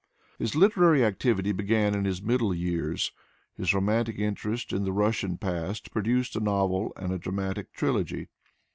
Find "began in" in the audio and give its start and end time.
1.51-2.05